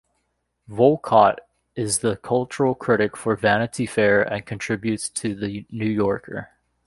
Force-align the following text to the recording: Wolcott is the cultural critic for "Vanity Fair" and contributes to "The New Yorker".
Wolcott 0.67 1.41
is 1.75 1.99
the 1.99 2.15
cultural 2.15 2.73
critic 2.73 3.15
for 3.15 3.35
"Vanity 3.35 3.85
Fair" 3.85 4.23
and 4.23 4.43
contributes 4.43 5.07
to 5.09 5.35
"The 5.35 5.63
New 5.71 5.85
Yorker". 5.85 6.49